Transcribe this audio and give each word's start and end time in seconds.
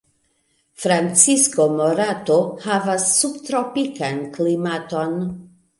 Francisco 0.83 1.67
Morato 1.75 2.39
havas 2.67 3.07
subtropikan 3.21 4.23
klimaton. 4.39 5.19